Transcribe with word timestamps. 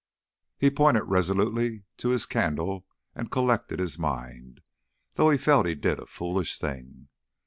He 0.57 0.71
pointed 0.71 1.03
resolutely 1.03 1.83
to 1.97 2.09
his 2.09 2.25
candle 2.25 2.87
and 3.13 3.29
collected 3.29 3.77
his 3.79 3.99
mind, 3.99 4.61
though 5.13 5.29
he 5.29 5.37
felt 5.37 5.67
he 5.67 5.75
did 5.75 5.99
a 5.99 6.07
foolish 6.07 6.57
thing. 6.57 7.09